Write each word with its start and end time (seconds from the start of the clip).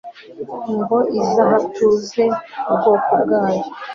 ngo 0.77 0.97
izahatuze 1.21 2.23
ubwoko 2.71 3.11
bwayo 3.23 3.63